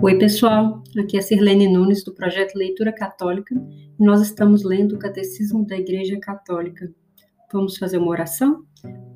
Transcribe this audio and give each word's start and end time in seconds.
Oi, 0.00 0.16
pessoal. 0.16 0.84
Aqui 0.96 1.18
é 1.18 1.20
Sirlene 1.20 1.66
Nunes 1.66 2.04
do 2.04 2.14
projeto 2.14 2.54
Leitura 2.54 2.92
Católica 2.92 3.52
e 3.98 4.04
nós 4.04 4.20
estamos 4.22 4.62
lendo 4.62 4.94
o 4.94 4.98
Catecismo 4.98 5.66
da 5.66 5.76
Igreja 5.76 6.16
Católica. 6.20 6.88
Vamos 7.52 7.76
fazer 7.76 7.98
uma 7.98 8.10
oração? 8.10 8.62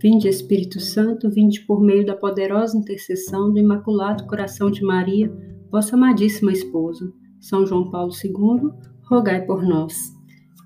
Vinde, 0.00 0.26
Espírito 0.26 0.80
Santo, 0.80 1.30
vinde 1.30 1.60
por 1.60 1.80
meio 1.80 2.04
da 2.04 2.16
poderosa 2.16 2.76
intercessão 2.76 3.52
do 3.52 3.60
Imaculado 3.60 4.26
Coração 4.26 4.72
de 4.72 4.82
Maria, 4.82 5.32
vossa 5.70 5.94
amadíssima 5.94 6.50
esposa. 6.50 7.12
São 7.40 7.64
João 7.64 7.88
Paulo 7.88 8.12
II, 8.12 8.72
rogai 9.08 9.42
por 9.46 9.62
nós. 9.62 9.96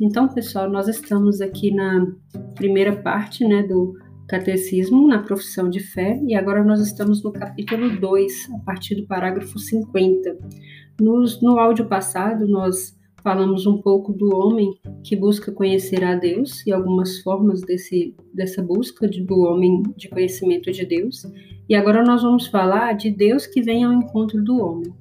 Então, 0.00 0.28
pessoal, 0.28 0.70
nós 0.70 0.88
estamos 0.88 1.42
aqui 1.42 1.70
na 1.70 2.06
primeira 2.54 2.96
parte 3.02 3.46
né, 3.46 3.62
do 3.62 3.92
Catecismo 4.28 5.06
na 5.06 5.20
Profissão 5.20 5.70
de 5.70 5.78
Fé, 5.78 6.20
e 6.26 6.34
agora 6.34 6.64
nós 6.64 6.80
estamos 6.80 7.22
no 7.22 7.32
capítulo 7.32 7.98
2, 8.00 8.50
a 8.54 8.58
partir 8.58 8.96
do 8.96 9.06
parágrafo 9.06 9.58
50. 9.58 10.36
Nos, 11.00 11.40
no 11.40 11.58
áudio 11.58 11.86
passado, 11.86 12.46
nós 12.46 12.96
falamos 13.22 13.66
um 13.66 13.80
pouco 13.80 14.12
do 14.12 14.36
homem 14.36 14.70
que 15.04 15.14
busca 15.14 15.52
conhecer 15.52 16.02
a 16.04 16.16
Deus 16.16 16.66
e 16.66 16.72
algumas 16.72 17.20
formas 17.22 17.60
desse, 17.60 18.14
dessa 18.34 18.62
busca 18.62 19.08
de, 19.08 19.22
do 19.22 19.40
homem 19.40 19.82
de 19.96 20.08
conhecimento 20.08 20.72
de 20.72 20.84
Deus, 20.84 21.22
e 21.68 21.74
agora 21.74 22.04
nós 22.04 22.22
vamos 22.22 22.48
falar 22.48 22.94
de 22.94 23.10
Deus 23.10 23.46
que 23.46 23.62
vem 23.62 23.84
ao 23.84 23.92
encontro 23.92 24.42
do 24.42 24.58
homem. 24.58 24.92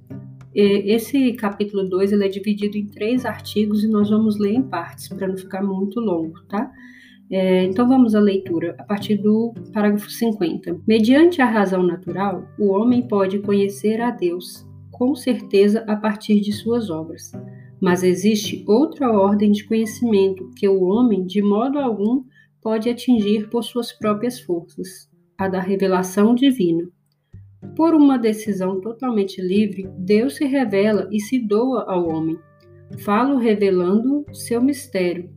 Esse 0.54 1.34
capítulo 1.34 1.84
2 1.90 2.14
ele 2.14 2.26
é 2.26 2.30
dividido 2.30 2.78
em 2.78 2.86
três 2.86 3.26
artigos 3.26 3.84
e 3.84 3.90
nós 3.90 4.10
vamos 4.10 4.40
ler 4.40 4.54
em 4.54 4.64
partes, 4.64 5.10
para 5.10 5.28
não 5.28 5.36
ficar 5.36 5.62
muito 5.62 6.00
longo, 6.00 6.42
tá? 6.48 6.72
É, 7.32 7.64
então 7.64 7.88
vamos 7.88 8.14
à 8.14 8.20
leitura, 8.20 8.76
a 8.78 8.84
partir 8.84 9.18
do 9.18 9.54
parágrafo 9.74 10.10
50. 10.10 10.82
Mediante 10.88 11.42
a 11.42 11.46
razão 11.46 11.82
natural, 11.84 12.48
o 12.60 12.72
homem 12.72 13.08
pode 13.08 13.40
conhecer 13.40 14.00
a 14.00 14.12
Deus, 14.12 14.66
com 14.92 15.16
certeza 15.16 15.84
a 15.88 15.96
partir 15.96 16.40
de 16.40 16.52
suas 16.52 16.90
obras. 16.90 17.32
Mas 17.82 18.04
existe 18.04 18.64
outra 18.68 19.12
ordem 19.12 19.52
de 19.52 19.66
conhecimento 19.66 20.50
que 20.56 20.68
o 20.68 20.84
homem, 20.84 21.26
de 21.26 21.42
modo 21.42 21.80
algum, 21.80 22.24
pode 22.62 22.90
atingir 22.90 23.50
por 23.50 23.64
suas 23.64 23.92
próprias 23.92 24.40
forças, 24.40 25.10
a 25.38 25.48
da 25.48 25.60
revelação 25.60 26.34
divina. 26.34 26.88
Por 27.76 27.94
uma 27.94 28.18
decisão 28.18 28.80
totalmente 28.80 29.42
livre, 29.42 29.90
Deus 29.98 30.36
se 30.36 30.46
revela 30.46 31.10
e 31.12 31.20
se 31.20 31.40
doa 31.40 31.84
ao 31.88 32.08
homem. 32.08 32.38
Falo 33.00 33.38
revelando 33.38 34.26
seu 34.32 34.62
mistério, 34.62 35.30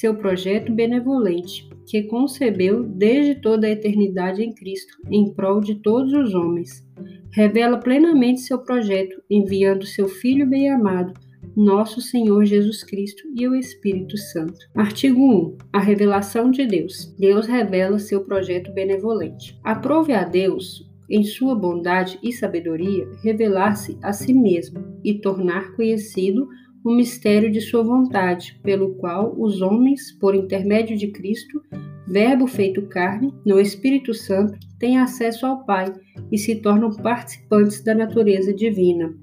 seu 0.00 0.12
projeto 0.16 0.72
benevolente, 0.72 1.68
que 1.86 2.02
concebeu 2.02 2.82
desde 2.82 3.36
toda 3.36 3.68
a 3.68 3.70
eternidade 3.70 4.42
em 4.42 4.52
Cristo, 4.52 4.92
em 5.08 5.32
prol 5.32 5.60
de 5.60 5.76
todos 5.76 6.12
os 6.12 6.34
homens. 6.34 6.84
Revela 7.30 7.78
plenamente 7.78 8.40
seu 8.40 8.58
projeto, 8.58 9.22
enviando 9.30 9.86
seu 9.86 10.08
Filho 10.08 10.48
bem-amado, 10.48 11.14
nosso 11.56 12.00
Senhor 12.00 12.44
Jesus 12.44 12.82
Cristo 12.82 13.22
e 13.36 13.46
o 13.46 13.54
Espírito 13.54 14.18
Santo. 14.18 14.58
Artigo 14.74 15.20
1. 15.20 15.58
A 15.72 15.78
revelação 15.78 16.50
de 16.50 16.66
Deus. 16.66 17.14
Deus 17.16 17.46
revela 17.46 18.00
seu 18.00 18.24
projeto 18.24 18.72
benevolente. 18.72 19.56
Aprove 19.62 20.12
a 20.12 20.24
Deus, 20.24 20.90
em 21.08 21.22
sua 21.22 21.54
bondade 21.54 22.18
e 22.20 22.32
sabedoria, 22.32 23.08
revelar-se 23.22 23.96
a 24.02 24.12
si 24.12 24.34
mesmo 24.34 24.82
e 25.04 25.14
tornar 25.14 25.76
conhecido 25.76 26.42
o 26.44 26.48
mistério 26.92 27.50
de 27.50 27.60
sua 27.60 27.82
vontade, 27.82 28.58
pelo 28.62 28.94
qual 28.96 29.34
os 29.38 29.62
homens, 29.62 30.12
por 30.12 30.34
intermédio 30.34 30.96
de 30.96 31.08
Cristo, 31.08 31.62
Verbo 32.06 32.46
feito 32.46 32.82
carne, 32.82 33.32
no 33.46 33.58
Espírito 33.58 34.12
Santo, 34.12 34.58
têm 34.78 34.98
acesso 34.98 35.46
ao 35.46 35.64
Pai 35.64 35.90
e 36.30 36.36
se 36.36 36.56
tornam 36.56 36.90
participantes 36.90 37.82
da 37.82 37.94
natureza 37.94 38.52
divina. 38.52 39.14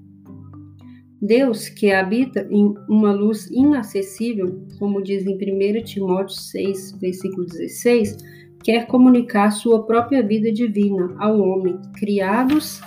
Deus, 1.20 1.68
que 1.68 1.92
habita 1.92 2.48
em 2.50 2.74
uma 2.88 3.12
luz 3.12 3.48
inacessível, 3.48 4.66
como 4.80 5.00
diz 5.00 5.24
em 5.24 5.36
1 5.36 5.84
Timóteo 5.84 6.34
6, 6.34 6.98
versículo 7.00 7.46
16, 7.46 8.16
quer 8.64 8.88
comunicar 8.88 9.52
sua 9.52 9.86
própria 9.86 10.20
vida 10.20 10.50
divina 10.50 11.14
ao 11.18 11.38
homem, 11.38 11.78
criados 11.94 12.80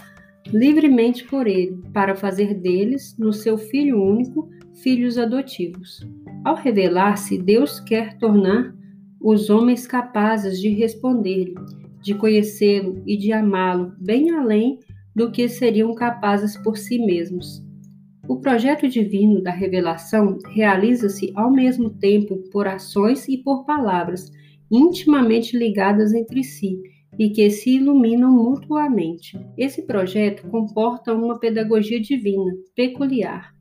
livremente 0.47 1.24
por 1.24 1.47
ele, 1.47 1.81
para 1.94 2.16
fazer 2.16 2.53
deles, 2.56 3.16
no 3.18 3.31
seu 3.31 3.58
Filho 3.58 4.02
único, 4.02 4.50
filhos 4.81 5.18
adotivos. 5.18 6.08
Ao 6.44 6.56
revelar-se, 6.56 7.38
Deus 7.38 7.80
quer 7.80 8.18
tornar 8.18 8.75
os 9.22 9.50
homens 9.50 9.88
capazes 9.88 10.59
de 10.59 10.69
responder-lhe, 10.69 11.56
de 12.02 12.13
conhecê-lo 12.13 13.02
e 13.06 13.18
de 13.18 13.31
amá-lo 13.31 13.94
bem 14.00 14.31
além 14.31 14.80
do 15.16 15.31
que 15.31 15.47
seriam 15.47 15.96
capazes 15.96 16.58
por 16.58 16.78
si 16.78 17.00
mesmos. 17.00 17.64
O 18.28 18.40
projeto 18.40 18.88
divino 18.88 19.41
da 19.41 19.52
revelação 19.52 20.38
realiza-se 20.53 21.31
ao 21.35 21.52
mesmo 21.52 21.90
tempo 21.90 22.38
por 22.52 22.68
ações 22.68 23.28
e 23.28 23.38
por 23.38 23.66
palavras 23.66 24.31
intimamente 24.72 25.58
ligadas 25.58 26.14
entre 26.14 26.44
si 26.44 26.81
e 27.18 27.30
que 27.30 27.50
se 27.50 27.78
iluminam 27.78 28.31
mutuamente. 28.31 29.40
Esse 29.58 29.84
projeto 29.84 30.47
comporta 30.50 31.14
uma 31.14 31.40
pedagogia 31.40 32.00
divina 32.00 32.52
peculiar, 32.75 33.54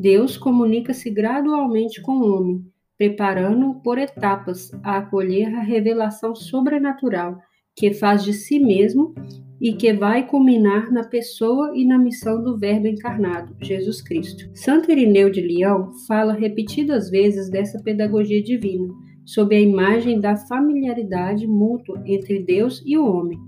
Deus 0.00 0.38
comunica-se 0.38 1.10
gradualmente 1.10 2.00
com 2.00 2.12
o 2.12 2.34
homem, 2.34 2.64
preparando-o 2.96 3.82
por 3.82 3.98
etapas 3.98 4.70
a 4.82 4.96
acolher 4.96 5.54
a 5.54 5.60
revelação 5.60 6.34
sobrenatural 6.34 7.38
que 7.76 7.92
faz 7.92 8.24
de 8.24 8.32
si 8.32 8.58
mesmo 8.58 9.14
e 9.60 9.74
que 9.74 9.92
vai 9.92 10.26
culminar 10.26 10.90
na 10.90 11.04
pessoa 11.04 11.76
e 11.76 11.84
na 11.84 11.98
missão 11.98 12.42
do 12.42 12.56
Verbo 12.56 12.86
encarnado, 12.86 13.54
Jesus 13.60 14.00
Cristo. 14.00 14.48
Santo 14.54 14.90
Irineu 14.90 15.28
de 15.28 15.42
Leão 15.42 15.92
fala 16.08 16.32
repetidas 16.32 17.10
vezes 17.10 17.50
dessa 17.50 17.78
pedagogia 17.82 18.42
divina, 18.42 18.88
sob 19.26 19.54
a 19.54 19.60
imagem 19.60 20.18
da 20.18 20.34
familiaridade 20.34 21.46
mútua 21.46 22.02
entre 22.06 22.42
Deus 22.42 22.82
e 22.86 22.96
o 22.96 23.04
homem. 23.04 23.38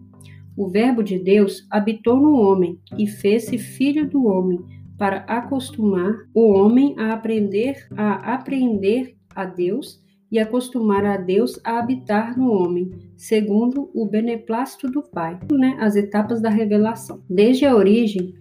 O 0.55 0.69
Verbo 0.69 1.03
de 1.03 1.19
Deus 1.19 1.67
habitou 1.71 2.19
no 2.19 2.35
homem 2.35 2.79
e 2.99 3.07
fez-se 3.07 3.57
filho 3.57 4.07
do 4.07 4.27
homem 4.27 4.61
para 4.99 5.19
acostumar 5.29 6.15
o 6.35 6.53
homem 6.53 6.95
a 6.99 7.13
aprender 7.13 7.87
a 7.97 8.35
aprender 8.35 9.17
a 9.35 9.45
Deus 9.45 10.03
e 10.31 10.39
acostumar 10.39 11.05
a 11.05 11.19
Deus 11.19 11.61
a 11.63 11.79
habitar 11.79 12.39
no 12.39 12.51
homem, 12.51 12.91
segundo 13.17 13.91
o 13.95 14.07
beneplácito 14.07 14.91
do 14.91 15.03
Pai, 15.03 15.39
né? 15.53 15.77
As 15.79 15.95
etapas 15.95 16.41
da 16.41 16.49
revelação. 16.49 17.23
Desde 17.29 17.67
a 17.67 17.77
origem, 17.77 18.33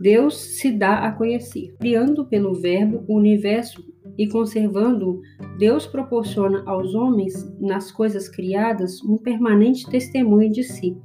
Deus 0.00 0.36
se 0.36 0.70
dá 0.70 1.00
a 1.00 1.10
conhecer, 1.10 1.74
criando 1.80 2.24
pelo 2.24 2.54
Verbo 2.54 3.04
o 3.08 3.16
universo 3.16 3.84
e 4.16 4.28
conservando-o, 4.28 5.20
Deus 5.58 5.86
proporciona 5.86 6.62
aos 6.66 6.94
homens, 6.94 7.32
nas 7.60 7.90
coisas 7.90 8.28
criadas, 8.28 9.02
um 9.02 9.16
permanente 9.16 9.88
testemunho 9.88 10.50
de 10.50 10.62
si. 10.62 10.96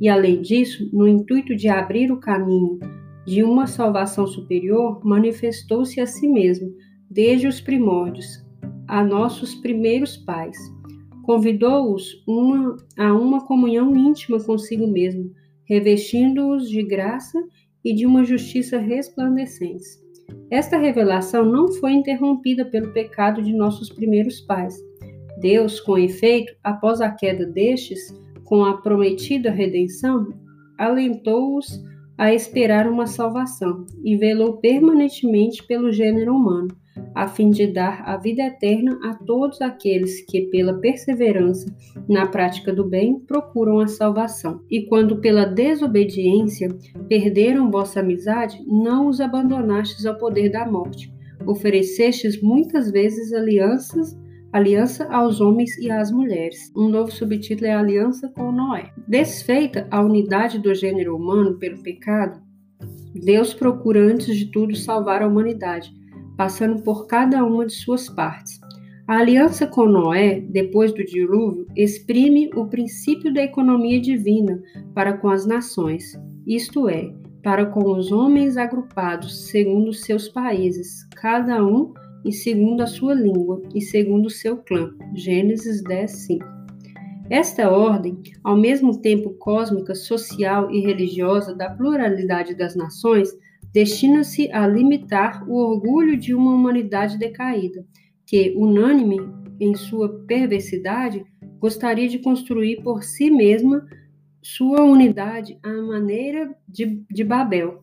E 0.00 0.08
além 0.08 0.40
disso, 0.40 0.88
no 0.92 1.06
intuito 1.06 1.54
de 1.54 1.68
abrir 1.68 2.10
o 2.10 2.20
caminho 2.20 2.78
de 3.26 3.42
uma 3.42 3.66
salvação 3.66 4.26
superior, 4.26 5.00
manifestou-se 5.04 6.00
a 6.00 6.06
si 6.06 6.28
mesmo, 6.28 6.74
desde 7.10 7.46
os 7.46 7.60
primórdios, 7.60 8.44
a 8.88 9.04
nossos 9.04 9.54
primeiros 9.56 10.16
pais. 10.16 10.56
Convidou-os 11.22 12.24
a 12.98 13.12
uma 13.14 13.44
comunhão 13.46 13.94
íntima 13.96 14.42
consigo 14.42 14.86
mesmo, 14.86 15.30
revestindo-os 15.64 16.68
de 16.68 16.82
graça 16.82 17.38
e 17.84 17.94
de 17.94 18.06
uma 18.06 18.24
justiça 18.24 18.78
resplandecentes. 18.78 20.02
Esta 20.50 20.76
revelação 20.76 21.44
não 21.44 21.68
foi 21.68 21.92
interrompida 21.92 22.64
pelo 22.64 22.92
pecado 22.92 23.42
de 23.42 23.52
nossos 23.52 23.88
primeiros 23.88 24.40
pais. 24.40 24.74
Deus, 25.40 25.80
com 25.80 25.98
efeito, 25.98 26.52
após 26.62 27.00
a 27.00 27.10
queda 27.10 27.46
destes, 27.46 28.00
com 28.44 28.64
a 28.64 28.76
prometida 28.78 29.50
redenção, 29.50 30.32
alentou-os 30.78 31.82
a 32.16 32.32
esperar 32.32 32.86
uma 32.86 33.06
salvação 33.06 33.86
e 34.04 34.16
velou 34.16 34.58
permanentemente 34.58 35.64
pelo 35.66 35.92
gênero 35.92 36.34
humano, 36.34 36.68
a 37.14 37.26
fim 37.26 37.50
de 37.50 37.66
dar 37.66 38.02
a 38.06 38.16
vida 38.16 38.42
eterna 38.42 38.98
a 39.02 39.14
todos 39.14 39.60
aqueles 39.60 40.24
que, 40.26 40.42
pela 40.42 40.74
perseverança 40.74 41.66
na 42.08 42.26
prática 42.26 42.72
do 42.72 42.84
bem, 42.84 43.18
procuram 43.20 43.80
a 43.80 43.86
salvação. 43.86 44.60
E 44.70 44.86
quando 44.86 45.20
pela 45.20 45.44
desobediência 45.44 46.68
perderam 47.08 47.70
vossa 47.70 48.00
amizade, 48.00 48.62
não 48.66 49.08
os 49.08 49.20
abandonastes 49.20 50.06
ao 50.06 50.16
poder 50.18 50.50
da 50.50 50.66
morte. 50.66 51.12
Oferecestes 51.46 52.40
muitas 52.40 52.90
vezes 52.90 53.32
alianças 53.32 54.16
Aliança 54.52 55.06
aos 55.10 55.40
homens 55.40 55.76
e 55.78 55.90
às 55.90 56.10
mulheres. 56.10 56.70
Um 56.76 56.88
novo 56.88 57.10
subtítulo 57.10 57.66
é 57.66 57.74
Aliança 57.74 58.28
com 58.28 58.52
Noé. 58.52 58.92
Desfeita 59.08 59.86
a 59.90 60.02
unidade 60.02 60.58
do 60.58 60.74
gênero 60.74 61.16
humano 61.16 61.58
pelo 61.58 61.82
pecado, 61.82 62.40
Deus 63.14 63.52
procura 63.52 64.00
antes 64.00 64.36
de 64.36 64.46
tudo 64.46 64.74
salvar 64.74 65.22
a 65.22 65.28
humanidade, 65.28 65.92
passando 66.36 66.82
por 66.82 67.06
cada 67.06 67.44
uma 67.44 67.66
de 67.66 67.72
suas 67.72 68.08
partes. 68.08 68.60
A 69.06 69.18
aliança 69.18 69.66
com 69.66 69.84
Noé, 69.86 70.40
depois 70.40 70.92
do 70.92 71.04
dilúvio, 71.04 71.66
exprime 71.76 72.50
o 72.54 72.66
princípio 72.66 73.32
da 73.32 73.42
economia 73.42 74.00
divina 74.00 74.62
para 74.94 75.12
com 75.18 75.28
as 75.28 75.44
nações, 75.44 76.18
isto 76.46 76.88
é, 76.88 77.12
para 77.42 77.66
com 77.66 77.84
os 77.92 78.10
homens 78.10 78.56
agrupados 78.56 79.48
segundo 79.48 79.92
seus 79.92 80.28
países, 80.28 81.06
cada 81.16 81.64
um 81.64 81.92
e 82.24 82.32
segundo 82.32 82.82
a 82.82 82.86
sua 82.86 83.14
língua 83.14 83.62
e 83.74 83.80
segundo 83.80 84.26
o 84.26 84.30
seu 84.30 84.58
clã. 84.58 84.94
Gênesis 85.14 85.82
10, 85.82 86.10
5. 86.10 86.44
Esta 87.30 87.70
ordem, 87.70 88.20
ao 88.44 88.56
mesmo 88.56 89.00
tempo 89.00 89.30
cósmica, 89.38 89.94
social 89.94 90.70
e 90.70 90.80
religiosa 90.80 91.54
da 91.54 91.70
pluralidade 91.70 92.54
das 92.54 92.76
nações, 92.76 93.30
destina-se 93.72 94.50
a 94.52 94.66
limitar 94.66 95.48
o 95.48 95.54
orgulho 95.54 96.16
de 96.16 96.34
uma 96.34 96.52
humanidade 96.52 97.18
decaída, 97.18 97.86
que, 98.26 98.52
unânime 98.56 99.18
em 99.58 99.74
sua 99.74 100.08
perversidade, 100.26 101.24
gostaria 101.58 102.08
de 102.08 102.18
construir 102.18 102.82
por 102.82 103.02
si 103.02 103.30
mesma 103.30 103.86
sua 104.42 104.82
unidade 104.82 105.58
à 105.62 105.72
maneira 105.80 106.54
de, 106.68 107.02
de 107.10 107.24
Babel. 107.24 107.80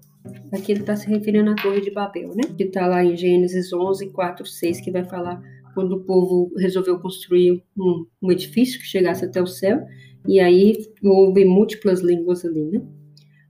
Aqui 0.52 0.72
ele 0.72 0.82
está 0.82 0.96
se 0.96 1.08
referindo 1.08 1.52
à 1.52 1.56
Torre 1.56 1.82
de 1.82 1.92
Babel, 1.92 2.36
né? 2.36 2.44
Que 2.58 2.64
está 2.64 2.86
lá 2.88 3.04
em 3.04 3.16
Gênesis 3.16 3.72
11, 3.72 4.12
4, 4.12 4.46
6, 4.46 4.82
que 4.82 4.92
vai 4.92 5.06
falar 5.06 5.42
quando 5.74 5.94
o 5.94 6.04
povo 6.04 6.52
resolveu 6.58 7.00
construir 7.00 7.64
um, 7.78 8.06
um 8.22 8.32
edifício 8.32 8.80
que 8.80 8.86
chegasse 8.86 9.26
até 9.26 9.42
o 9.42 9.48
céu, 9.48 9.86
e 10.28 10.40
aí 10.40 10.76
houve 11.04 11.46
múltiplas 11.46 12.02
línguas 12.02 12.44
ali, 12.44 12.66
né? 12.66 12.82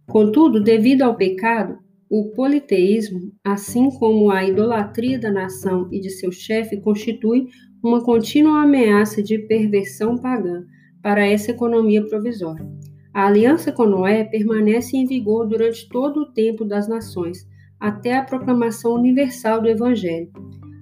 Contudo, 0.07 0.62
devido 0.62 1.04
ao 1.04 1.16
pecado, 1.16 1.80
o 2.10 2.31
politeísmo, 2.31 3.31
assim 3.44 3.89
como 3.92 4.31
a 4.31 4.44
idolatria 4.44 5.19
da 5.19 5.31
nação 5.31 5.88
e 5.92 6.00
de 6.00 6.10
seu 6.10 6.31
chefe, 6.31 6.81
constitui 6.81 7.48
uma 7.83 8.04
contínua 8.04 8.63
ameaça 8.63 9.21
de 9.21 9.38
perversão 9.38 10.18
pagã 10.18 10.66
para 11.01 11.25
essa 11.25 11.51
economia 11.51 12.06
provisória. 12.06 12.66
A 13.13 13.25
aliança 13.25 13.71
com 13.71 13.85
Noé 13.85 14.23
permanece 14.23 14.95
em 14.95 15.06
vigor 15.06 15.47
durante 15.47 15.89
todo 15.89 16.21
o 16.21 16.31
tempo 16.31 16.63
das 16.63 16.88
nações, 16.88 17.47
até 17.79 18.15
a 18.15 18.23
proclamação 18.23 18.94
universal 18.94 19.61
do 19.61 19.67
Evangelho. 19.67 20.29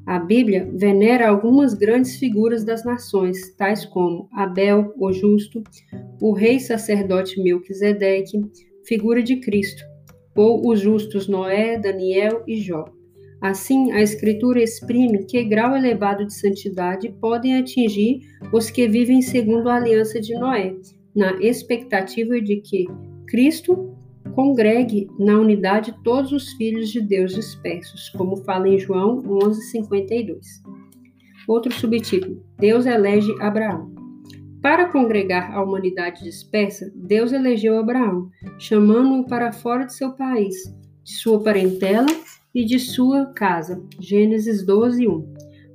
A 0.06 0.20
Bíblia 0.20 0.70
venera 0.74 1.28
algumas 1.28 1.74
grandes 1.74 2.18
figuras 2.18 2.64
das 2.64 2.84
nações, 2.84 3.54
tais 3.56 3.86
como 3.86 4.30
Abel, 4.34 4.94
o 4.98 5.12
justo, 5.12 5.62
o 6.22 6.34
rei 6.34 6.60
sacerdote 6.60 7.42
Melquisedeque, 7.42 8.42
figura 8.86 9.22
de 9.22 9.38
Cristo, 9.38 9.84
ou 10.36 10.70
os 10.70 10.80
justos 10.80 11.28
Noé, 11.28 11.78
Daniel 11.78 12.44
e 12.48 12.58
Jó. 12.58 12.86
Assim, 13.42 13.92
a 13.92 14.02
Escritura 14.02 14.62
exprime 14.62 15.26
que 15.26 15.44
grau 15.44 15.76
elevado 15.76 16.26
de 16.26 16.34
santidade 16.34 17.10
podem 17.22 17.58
atingir 17.58 18.22
os 18.52 18.70
que 18.70 18.88
vivem 18.88 19.22
segundo 19.22 19.70
a 19.70 19.76
aliança 19.76 20.20
de 20.20 20.34
Noé, 20.34 20.74
na 21.18 21.32
expectativa 21.42 22.40
de 22.40 22.58
que 22.58 22.86
Cristo 23.28 23.98
congregue 24.36 25.10
na 25.18 25.40
unidade 25.40 25.96
todos 26.04 26.32
os 26.32 26.54
filhos 26.54 26.90
de 26.90 27.02
Deus 27.02 27.34
dispersos, 27.34 28.10
como 28.10 28.38
fala 28.38 28.70
em 28.70 28.78
João 28.78 29.24
11:52. 29.24 30.62
Outro 31.48 31.74
subtítulo: 31.74 32.44
Deus 32.60 32.86
elege 32.86 33.34
Abraão. 33.42 33.92
Para 34.62 34.90
congregar 34.92 35.52
a 35.56 35.64
humanidade 35.64 36.24
dispersa, 36.24 36.92
Deus 36.94 37.32
elegeu 37.32 37.80
Abraão, 37.80 38.30
chamando-o 38.60 39.26
para 39.26 39.52
fora 39.52 39.86
de 39.86 39.94
seu 39.94 40.12
país, 40.12 40.56
de 41.04 41.14
sua 41.14 41.42
parentela 41.42 42.08
e 42.54 42.64
de 42.64 42.80
sua 42.80 43.26
casa. 43.28 43.82
Gênesis 44.00 44.64
12:1. 44.64 45.26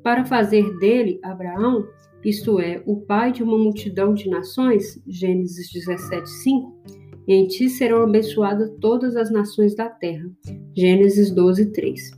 Para 0.05 0.25
fazer 0.25 0.79
dele, 0.79 1.19
Abraão, 1.25 1.85
isto 2.25 2.61
é, 2.61 2.83
o 2.87 3.01
pai 3.01 3.33
de 3.33 3.43
uma 3.43 3.59
multidão 3.59 4.15
de 4.15 4.29
nações. 4.29 5.01
Gênesis 5.07 5.73
17:5. 5.73 6.73
Em 7.27 7.47
ti 7.47 7.69
serão 7.69 8.03
abençoadas 8.03 8.71
todas 8.81 9.17
as 9.17 9.31
nações 9.31 9.75
da 9.75 9.89
terra. 9.89 10.29
Gênesis 10.77 11.33
12:3. 11.33 12.11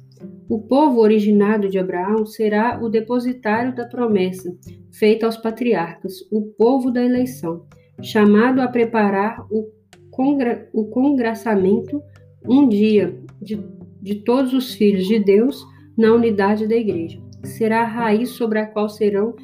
O 0.49 0.61
povo 0.61 1.01
originado 1.01 1.69
de 1.69 1.79
Abraão 1.79 2.27
será 2.27 2.79
o 2.83 2.89
depositário 2.89 3.75
da 3.75 3.87
promessa 3.87 4.55
feita 4.93 5.27
aos 5.27 5.37
patriarcas, 5.37 6.21
o 6.31 6.43
povo 6.43 6.91
da 6.91 7.03
eleição, 7.03 7.65
chamado 8.03 8.61
a 8.61 8.69
preparar 8.69 9.45
o, 9.51 9.71
congra 10.11 10.69
o 10.73 10.85
congraçamento 10.87 12.03
um 12.47 12.69
dia 12.69 13.19
de, 13.41 13.59
de 14.01 14.17
todos 14.17 14.53
os 14.53 14.75
filhos 14.75 15.07
de 15.07 15.19
Deus 15.19 15.65
na 15.97 16.13
unidade 16.13 16.67
da 16.67 16.77
igreja. 16.77 17.19
Será 17.43 17.83
a 17.83 17.87
raiz 17.87 18.31
sobre 18.31 18.59
a 18.59 18.67
qual 18.67 18.89
serão 18.89 19.35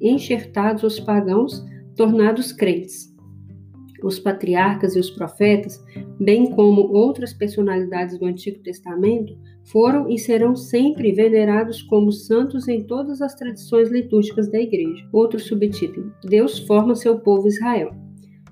enxertados 0.00 0.82
os 0.82 1.00
pagãos, 1.00 1.64
tornados 1.96 2.52
crentes. 2.52 3.14
Os 4.02 4.18
patriarcas 4.18 4.94
e 4.94 5.00
os 5.00 5.10
profetas, 5.10 5.82
bem 6.20 6.50
como 6.52 6.82
outras 6.92 7.32
personalidades 7.32 8.16
do 8.18 8.26
Antigo 8.26 8.62
Testamento, 8.62 9.36
foram 9.64 10.08
e 10.08 10.16
serão 10.16 10.54
sempre 10.54 11.12
venerados 11.12 11.82
como 11.82 12.12
santos 12.12 12.68
em 12.68 12.84
todas 12.84 13.20
as 13.20 13.34
tradições 13.34 13.90
litúrgicas 13.90 14.48
da 14.50 14.60
Igreja. 14.60 15.04
Outro 15.12 15.40
subtítulo: 15.40 16.12
Deus 16.24 16.60
forma 16.60 16.94
seu 16.94 17.18
povo 17.18 17.48
Israel. 17.48 17.90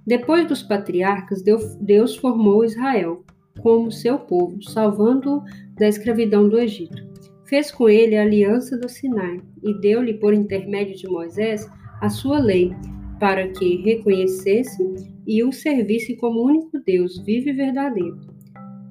Depois 0.04 0.46
dos 0.46 0.62
patriarcas, 0.62 1.42
Deus 1.80 2.16
formou 2.16 2.64
Israel 2.64 3.24
como 3.60 3.90
seu 3.90 4.18
povo, 4.18 4.62
salvando-o 4.62 5.42
da 5.74 5.88
escravidão 5.88 6.48
do 6.48 6.58
Egito. 6.58 7.06
Fez 7.48 7.70
com 7.70 7.88
ele 7.88 8.16
a 8.16 8.22
aliança 8.22 8.76
do 8.76 8.88
Sinai 8.88 9.40
e 9.62 9.72
deu-lhe, 9.80 10.14
por 10.14 10.34
intermédio 10.34 10.96
de 10.96 11.06
Moisés, 11.06 11.68
a 12.00 12.08
sua 12.08 12.38
lei, 12.38 12.72
para 13.20 13.48
que 13.48 13.76
reconhecesse 13.82 14.82
e 15.26 15.42
o 15.44 15.52
servisse 15.52 16.16
como 16.16 16.42
único 16.42 16.78
Deus 16.84 17.18
vivo 17.24 17.48
e 17.48 17.52
verdadeiro. 17.52 18.18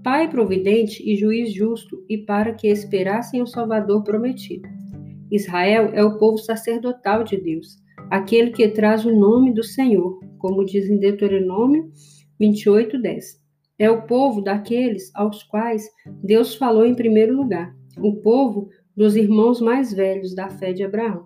Pai 0.04 0.30
providente 0.30 1.04
e 1.04 1.16
juiz 1.16 1.54
justo, 1.54 2.04
e 2.08 2.18
para 2.18 2.54
que 2.54 2.68
esperassem 2.68 3.42
o 3.42 3.48
Salvador 3.48 4.04
prometido. 4.04 4.68
Israel 5.32 5.90
é 5.94 6.04
o 6.04 6.18
povo 6.18 6.38
sacerdotal 6.38 7.24
de 7.24 7.38
Deus, 7.38 7.78
aquele 8.10 8.52
que 8.52 8.68
traz 8.70 9.06
o 9.06 9.14
nome 9.14 9.54
do 9.54 9.64
Senhor, 9.64 10.20
como 10.38 10.64
diz 10.64 10.90
em 10.90 10.98
Deuteronômio 10.98 11.92
28, 12.40 13.02
10. 13.02 13.44
É 13.80 13.90
o 13.90 14.04
povo 14.04 14.42
daqueles 14.42 15.12
aos 15.16 15.44
quais 15.44 15.90
Deus 16.24 16.56
falou 16.56 16.86
em 16.86 16.96
primeiro 16.96 17.36
lugar, 17.36 17.76
o 17.98 18.16
povo 18.16 18.70
dos 18.96 19.16
irmãos 19.16 19.60
mais 19.62 19.94
velhos 19.94 20.34
da 20.34 20.50
fé 20.50 20.72
de 20.74 20.84
Abraão. 20.84 21.26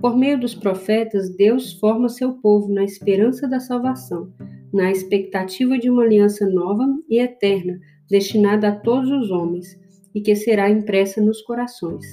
Por 0.00 0.16
meio 0.16 0.38
dos 0.38 0.54
profetas, 0.54 1.34
Deus 1.34 1.72
forma 1.74 2.08
seu 2.08 2.34
povo 2.34 2.72
na 2.72 2.84
esperança 2.84 3.48
da 3.48 3.60
salvação, 3.60 4.32
na 4.72 4.90
expectativa 4.90 5.78
de 5.78 5.88
uma 5.88 6.02
aliança 6.02 6.48
nova 6.48 6.84
e 7.08 7.18
eterna, 7.18 7.78
destinada 8.08 8.68
a 8.68 8.76
todos 8.76 9.10
os 9.10 9.30
homens, 9.30 9.78
e 10.14 10.20
que 10.20 10.36
será 10.36 10.70
impressa 10.70 11.20
nos 11.20 11.42
corações. 11.42 12.04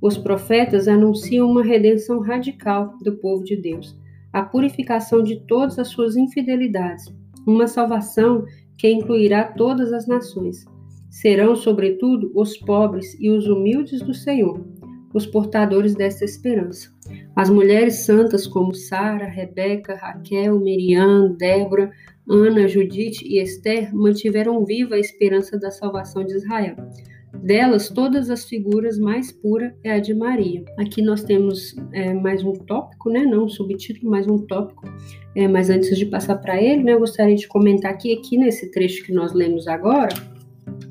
Os 0.00 0.16
profetas 0.16 0.88
anunciam 0.88 1.48
uma 1.50 1.62
redenção 1.62 2.20
radical 2.20 2.96
do 3.02 3.16
povo 3.18 3.44
de 3.44 3.56
Deus, 3.56 3.96
a 4.32 4.42
purificação 4.42 5.22
de 5.22 5.44
todas 5.46 5.78
as 5.78 5.88
suas 5.88 6.16
infidelidades, 6.16 7.12
uma 7.46 7.66
salvação 7.66 8.44
que 8.78 8.88
incluirá 8.90 9.44
todas 9.44 9.92
as 9.92 10.06
nações. 10.06 10.64
Serão, 11.12 11.54
sobretudo, 11.54 12.32
os 12.34 12.56
pobres 12.56 13.14
e 13.20 13.28
os 13.28 13.46
humildes 13.46 14.00
do 14.00 14.14
Senhor, 14.14 14.66
os 15.12 15.26
portadores 15.26 15.94
desta 15.94 16.24
esperança. 16.24 16.90
As 17.36 17.50
mulheres 17.50 18.06
santas 18.06 18.46
como 18.46 18.74
Sara, 18.74 19.26
Rebeca, 19.26 19.94
Raquel, 19.94 20.58
Miriam, 20.58 21.36
Débora, 21.36 21.92
Ana, 22.26 22.66
Judite 22.66 23.26
e 23.28 23.38
Esther 23.38 23.94
mantiveram 23.94 24.64
viva 24.64 24.94
a 24.94 24.98
esperança 24.98 25.58
da 25.58 25.70
salvação 25.70 26.24
de 26.24 26.32
Israel. 26.34 26.76
Delas, 27.42 27.90
todas 27.90 28.30
as 28.30 28.46
figuras 28.46 28.98
mais 28.98 29.30
pura 29.30 29.76
é 29.84 29.92
a 29.92 29.98
de 29.98 30.14
Maria. 30.14 30.64
Aqui 30.78 31.02
nós 31.02 31.22
temos 31.22 31.76
é, 31.92 32.14
mais 32.14 32.42
um 32.42 32.54
tópico, 32.54 33.10
né? 33.10 33.20
Não 33.20 33.44
um 33.44 33.48
subtítulo, 33.50 34.10
mais 34.10 34.26
um 34.26 34.38
tópico. 34.38 34.84
É, 35.36 35.46
mas 35.46 35.68
antes 35.68 35.98
de 35.98 36.06
passar 36.06 36.36
para 36.36 36.60
ele, 36.62 36.82
né, 36.82 36.94
eu 36.94 37.00
gostaria 37.00 37.36
de 37.36 37.48
comentar 37.48 37.92
aqui, 37.92 38.16
aqui 38.16 38.38
nesse 38.38 38.70
trecho 38.70 39.04
que 39.04 39.12
nós 39.12 39.34
lemos 39.34 39.66
agora, 39.66 40.14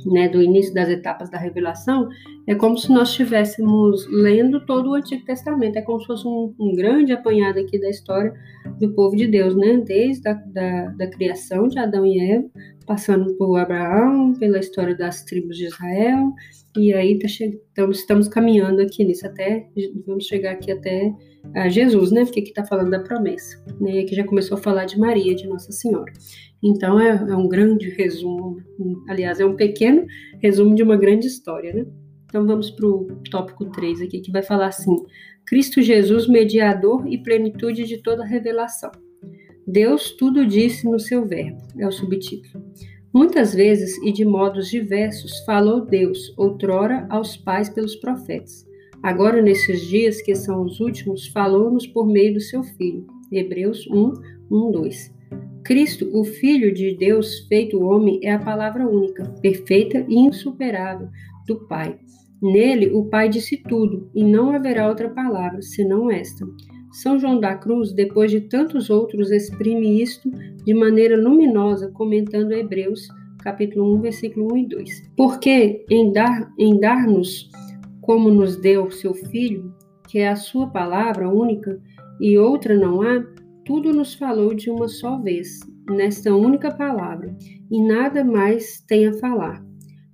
né, 0.06 0.28
do 0.30 0.42
início 0.42 0.74
das 0.74 0.90
etapas 0.90 1.30
da 1.30 1.38
revelação, 1.38 2.10
é 2.48 2.56
como 2.56 2.78
se 2.78 2.92
nós 2.92 3.10
estivéssemos 3.10 4.08
lendo 4.10 4.66
todo 4.66 4.90
o 4.90 4.94
Antigo 4.96 5.24
Testamento. 5.26 5.78
É 5.78 5.82
como 5.82 6.00
se 6.00 6.08
fosse 6.08 6.28
um, 6.28 6.54
um 6.60 6.76
grande 6.76 7.12
apanhado 7.12 7.60
aqui 7.60 7.80
da 7.80 7.90
história 7.90 8.34
do 8.82 8.94
povo 8.94 9.16
de 9.16 9.28
Deus, 9.28 9.56
né? 9.56 9.78
Desde 9.78 10.28
a 10.28 10.34
da, 10.34 10.88
da 10.88 11.08
criação 11.08 11.68
de 11.68 11.80
Adão 11.80 12.06
e 12.06 12.20
Eva, 12.20 12.50
passando 12.86 13.34
por 13.38 13.56
Abraão, 13.58 14.34
pela 14.34 14.60
história 14.60 14.96
das 14.96 15.24
tribos 15.24 15.56
de 15.56 15.66
Israel, 15.66 16.34
e 16.76 16.94
aí 16.94 17.20
tá 17.20 17.28
estamos, 17.28 18.00
estamos 18.00 18.28
caminhando 18.28 18.82
aqui 18.82 19.04
nisso 19.04 19.26
até, 19.28 19.68
vamos 20.06 20.26
chegar 20.26 20.52
aqui 20.52 20.72
até 20.72 21.14
a 21.56 21.70
Jesus, 21.70 22.12
né? 22.12 22.26
Porque 22.26 22.40
aqui 22.40 22.50
está 22.50 22.66
falando 22.66 22.90
da 22.90 23.00
promessa, 23.00 23.64
né? 23.80 23.98
E 23.98 24.00
aqui 24.00 24.16
já 24.16 24.26
começou 24.26 24.58
a 24.58 24.62
falar 24.62 24.86
de 24.86 25.00
Maria, 25.00 25.36
de 25.36 25.48
Nossa 25.48 25.72
Senhora. 25.72 26.12
Então 26.64 27.00
é, 27.00 27.10
é 27.10 27.36
um 27.36 27.48
grande 27.48 27.90
resumo, 27.90 28.58
aliás, 29.08 29.40
é 29.40 29.46
um 29.46 29.56
pequeno 29.56 30.06
resumo 30.40 30.76
de 30.76 30.84
uma 30.84 30.98
grande 30.98 31.28
história, 31.28 31.74
né? 31.74 31.86
Então 32.26 32.48
vamos 32.48 32.72
para 32.72 32.88
o 32.88 33.08
tópico 33.30 33.66
3 33.66 34.02
aqui, 34.02 34.22
que 34.22 34.32
vai 34.32 34.42
falar 34.42 34.68
assim: 34.68 34.96
Cristo 35.52 35.82
Jesus, 35.82 36.30
mediador 36.30 37.06
e 37.06 37.18
plenitude 37.18 37.84
de 37.84 37.98
toda 37.98 38.24
revelação. 38.24 38.90
Deus 39.68 40.12
tudo 40.12 40.46
disse 40.48 40.90
no 40.90 40.98
seu 40.98 41.26
verbo, 41.28 41.62
é 41.78 41.86
o 41.86 41.92
subtítulo. 41.92 42.64
Muitas 43.14 43.54
vezes 43.54 43.98
e 44.02 44.14
de 44.14 44.24
modos 44.24 44.70
diversos 44.70 45.40
falou 45.40 45.82
Deus, 45.86 46.34
outrora, 46.38 47.06
aos 47.10 47.36
pais 47.36 47.68
pelos 47.68 47.98
profetas. 47.98 48.66
Agora, 49.04 49.42
nesses 49.42 49.82
dias 49.90 50.22
que 50.22 50.34
são 50.36 50.64
os 50.64 50.80
últimos, 50.80 51.28
falou-nos 51.28 51.86
por 51.86 52.08
meio 52.08 52.36
do 52.36 52.40
seu 52.40 52.64
Filho. 52.64 53.06
Hebreus 53.30 53.86
1, 53.88 54.14
1, 54.50 54.72
2. 54.72 55.14
Cristo, 55.66 56.10
o 56.18 56.24
Filho 56.24 56.74
de 56.74 56.96
Deus 56.96 57.40
feito 57.50 57.84
homem, 57.84 58.22
é 58.24 58.32
a 58.32 58.40
palavra 58.40 58.88
única, 58.88 59.26
perfeita 59.42 60.06
e 60.08 60.16
insuperável 60.16 61.10
do 61.46 61.68
Pai. 61.68 62.00
Nele, 62.42 62.92
o 62.92 63.06
Pai 63.06 63.30
disse 63.30 63.58
tudo, 63.58 64.10
e 64.16 64.24
não 64.24 64.52
haverá 64.52 64.88
outra 64.88 65.10
palavra 65.10 65.62
senão 65.62 66.10
esta. 66.10 66.46
São 66.92 67.20
João 67.20 67.40
da 67.40 67.56
Cruz, 67.56 67.94
depois 67.94 68.32
de 68.32 68.42
tantos 68.42 68.90
outros, 68.90 69.32
exprime 69.32 70.02
isto 70.02 70.30
de 70.66 70.74
maneira 70.74 71.16
luminosa, 71.16 71.92
comentando 71.92 72.52
Hebreus, 72.52 73.08
capítulo 73.40 73.96
1, 73.98 74.02
versículo 74.02 74.54
1 74.54 74.58
e 74.58 74.68
2. 74.68 74.90
Porque 75.16 75.86
em 75.90 76.12
dar 76.12 76.52
em 76.60 76.80
dar-nos 76.80 77.50
como 78.02 78.30
nos 78.30 78.58
deu 78.58 78.90
seu 78.92 79.14
filho, 79.14 79.74
que 80.08 80.20
é 80.20 80.30
a 80.30 80.36
sua 80.36 80.68
palavra 80.68 81.30
única 81.30 81.80
e 82.20 82.38
outra 82.38 82.76
não 82.76 83.02
há, 83.02 83.24
tudo 83.64 83.94
nos 83.94 84.14
falou 84.16 84.54
de 84.54 84.70
uma 84.70 84.88
só 84.88 85.18
vez, 85.18 85.60
nesta 85.90 86.36
única 86.36 86.72
palavra, 86.72 87.36
e 87.70 87.82
nada 87.82 88.24
mais 88.24 88.82
tem 88.88 89.08
a 89.08 89.14
falar. 89.14 89.64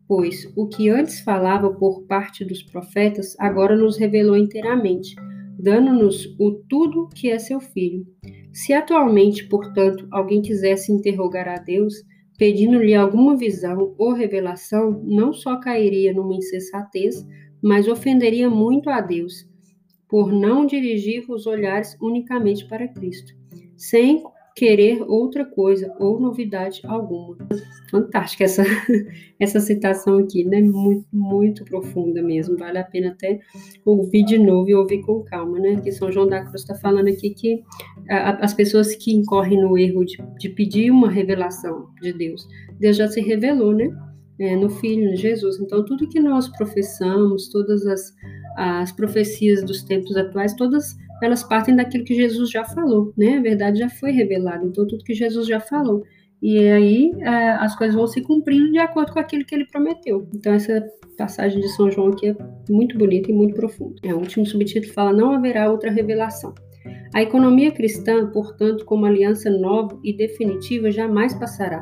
Pois 0.08 0.52
o 0.56 0.68
que 0.68 0.90
antes 0.90 1.20
falava 1.20 1.72
por 1.74 2.04
parte 2.04 2.46
dos 2.46 2.64
profetas, 2.64 3.36
agora 3.40 3.76
nos 3.76 3.98
revelou 3.98 4.38
inteiramente 4.38 5.16
dando-nos 5.58 6.36
o 6.40 6.52
tudo 6.70 7.10
que 7.10 7.30
é 7.30 7.40
seu 7.40 7.60
filho. 7.60 8.06
Se 8.54 8.74
atualmente, 8.74 9.48
portanto, 9.48 10.08
alguém 10.12 10.42
quisesse 10.42 10.92
interrogar 10.92 11.48
a 11.48 11.56
Deus, 11.56 11.96
pedindo-lhe 12.38 12.94
alguma 12.94 13.36
visão 13.36 13.96
ou 13.98 14.14
revelação, 14.14 15.02
não 15.04 15.34
só 15.34 15.60
cairia 15.60 16.14
numa 16.14 16.36
insensatez, 16.36 17.26
mas 17.62 17.88
ofenderia 17.88 18.50
muito 18.50 18.90
a 18.90 19.02
Deus, 19.02 19.48
por 20.08 20.32
não 20.32 20.66
dirigir 20.66 21.26
os 21.30 21.48
olhares 21.48 21.98
unicamente 22.00 22.68
para 22.68 22.88
Cristo, 22.88 23.34
sem 23.76 24.24
querer 24.58 25.04
outra 25.04 25.46
coisa 25.46 25.94
ou 26.00 26.20
novidade 26.20 26.82
alguma. 26.84 27.38
Fantástica 27.92 28.44
essa, 28.44 28.64
essa 29.40 29.60
citação 29.60 30.18
aqui, 30.18 30.44
né? 30.44 30.64
Muito, 30.64 31.06
muito 31.14 31.64
profunda 31.64 32.24
mesmo. 32.24 32.58
Vale 32.58 32.80
a 32.80 32.84
pena 32.84 33.10
até 33.10 33.40
ouvir 33.86 34.26
de 34.26 34.40
novo 34.40 34.68
e 34.68 34.74
ouvir 34.74 35.04
com 35.04 35.24
calma, 35.24 35.60
né? 35.60 35.80
Que 35.80 35.92
São 35.92 36.12
João 36.12 36.28
da 36.28 36.42
Cruz 36.42 36.62
está 36.62 36.74
falando 36.74 37.08
aqui 37.08 37.30
que 37.30 37.64
a, 38.10 38.44
as 38.44 38.56
pessoas 38.56 38.96
que 38.96 39.14
incorrem 39.14 39.62
no 39.62 39.78
erro 39.78 40.04
de, 40.04 40.18
de 40.40 40.50
pedir 40.50 40.90
uma 40.90 41.10
revelação 41.10 41.90
de 42.02 42.12
Deus, 42.12 42.48
Deus 42.80 42.98
já 42.98 43.08
se 43.08 43.22
revelou, 43.22 43.74
né? 43.74 43.96
É, 44.40 44.56
no 44.56 44.72
Filho, 44.72 45.14
em 45.14 45.16
Jesus. 45.16 45.60
Então, 45.60 45.86
tudo 45.86 46.10
que 46.10 46.20
nós 46.20 46.48
professamos, 46.50 47.50
todas 47.50 47.86
as, 47.86 48.14
as 48.56 48.92
profecias 48.92 49.64
dos 49.64 49.84
tempos 49.84 50.16
atuais, 50.18 50.56
todas 50.56 50.96
elas 51.22 51.44
partem 51.44 51.76
daquilo 51.76 52.04
que 52.04 52.14
Jesus 52.14 52.50
já 52.50 52.64
falou, 52.64 53.14
né? 53.18 53.38
A 53.38 53.42
verdade 53.42 53.80
já 53.80 53.90
foi 53.90 54.12
revelada, 54.12 54.66
então 54.66 54.86
tudo 54.86 55.04
que 55.04 55.14
Jesus 55.14 55.48
já 55.48 55.60
falou. 55.60 56.04
E 56.42 56.60
aí 56.60 57.12
é, 57.20 57.50
as 57.54 57.76
coisas 57.76 57.96
vão 57.96 58.06
se 58.08 58.22
cumprindo 58.22 58.72
de 58.72 58.78
acordo 58.78 59.12
com 59.12 59.20
aquilo 59.20 59.44
que 59.46 59.56
ele 59.56 59.66
prometeu. 59.66 60.28
Então 60.34 60.54
essa 60.54 60.86
passagem 61.18 61.60
de 61.60 61.68
São 61.70 61.90
João 61.90 62.10
aqui 62.10 62.30
é 62.30 62.36
muito 62.70 62.98
bonita 62.98 63.32
e 63.32 63.34
muito 63.34 63.56
profunda. 63.56 63.96
É, 64.04 64.14
o 64.14 64.20
último 64.20 64.46
subtítulo 64.46 64.94
fala: 64.94 65.14
Não 65.14 65.32
haverá 65.32 65.72
outra 65.72 65.92
revelação. 65.92 66.54
A 67.14 67.22
economia 67.22 67.72
cristã, 67.72 68.30
portanto, 68.30 68.86
como 68.86 69.06
aliança 69.06 69.50
nova 69.50 70.00
e 70.04 70.16
definitiva, 70.16 70.92
jamais 70.92 71.34
passará, 71.34 71.82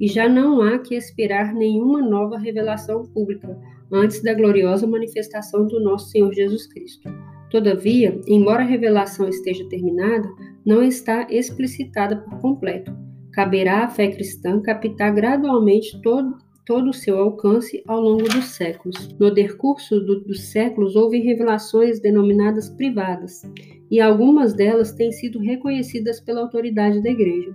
e 0.00 0.06
já 0.06 0.28
não 0.28 0.62
há 0.62 0.78
que 0.78 0.94
esperar 0.94 1.52
nenhuma 1.52 2.00
nova 2.00 2.38
revelação 2.38 3.02
pública 3.02 3.58
antes 3.92 4.22
da 4.22 4.34
gloriosa 4.34 4.86
manifestação 4.86 5.66
do 5.66 5.80
nosso 5.80 6.10
Senhor 6.10 6.32
Jesus 6.32 6.66
Cristo. 6.66 7.08
Todavia, 7.50 8.20
embora 8.26 8.62
a 8.62 8.66
revelação 8.66 9.28
esteja 9.28 9.68
terminada, 9.68 10.28
não 10.64 10.82
está 10.82 11.26
explicitada 11.30 12.16
por 12.16 12.40
completo. 12.40 12.92
Caberá 13.32 13.84
à 13.84 13.88
fé 13.88 14.08
cristã 14.08 14.60
captar 14.60 15.14
gradualmente 15.14 16.00
todo, 16.02 16.38
todo 16.64 16.90
o 16.90 16.94
seu 16.94 17.18
alcance 17.18 17.82
ao 17.86 18.00
longo 18.00 18.24
dos 18.24 18.46
séculos. 18.46 19.14
No 19.20 19.30
decurso 19.30 20.00
do, 20.00 20.20
dos 20.20 20.48
séculos, 20.48 20.96
houve 20.96 21.20
revelações 21.20 22.00
denominadas 22.00 22.68
privadas, 22.70 23.42
e 23.90 24.00
algumas 24.00 24.52
delas 24.52 24.92
têm 24.92 25.12
sido 25.12 25.38
reconhecidas 25.38 26.20
pela 26.20 26.40
autoridade 26.40 27.00
da 27.00 27.10
Igreja. 27.10 27.54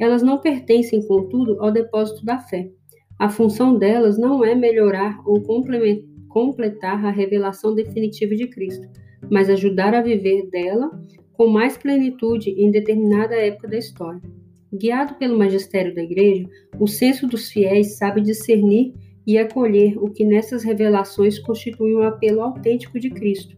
Elas 0.00 0.22
não 0.22 0.38
pertencem, 0.38 1.06
contudo, 1.06 1.62
ao 1.62 1.70
depósito 1.70 2.24
da 2.24 2.38
fé. 2.38 2.68
A 3.18 3.28
função 3.28 3.78
delas 3.78 4.18
não 4.18 4.44
é 4.44 4.54
melhorar 4.54 5.20
ou 5.24 5.40
completar 6.28 7.04
a 7.04 7.10
revelação 7.10 7.74
definitiva 7.74 8.34
de 8.34 8.46
Cristo, 8.48 8.88
mas 9.30 9.50
ajudar 9.50 9.94
a 9.94 10.02
viver 10.02 10.48
dela 10.50 10.90
com 11.32 11.46
mais 11.46 11.76
plenitude 11.76 12.50
em 12.50 12.70
determinada 12.70 13.34
época 13.34 13.68
da 13.68 13.78
história. 13.78 14.20
Guiado 14.72 15.14
pelo 15.14 15.38
magistério 15.38 15.94
da 15.94 16.02
Igreja, 16.02 16.48
o 16.78 16.86
senso 16.86 17.26
dos 17.26 17.50
fiéis 17.50 17.96
sabe 17.96 18.20
discernir 18.20 18.92
e 19.26 19.38
acolher 19.38 19.96
o 19.98 20.10
que 20.10 20.24
nessas 20.24 20.64
revelações 20.64 21.38
constitui 21.38 21.94
um 21.94 22.02
apelo 22.02 22.42
autêntico 22.42 22.98
de 22.98 23.10
Cristo 23.10 23.56